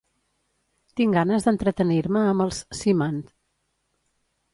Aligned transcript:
Tinc 1.01 1.17
ganes 1.17 1.45
d'entretenir-me 1.47 2.23
amb 2.31 2.45
els 2.47 2.63
"Simant". 2.79 3.21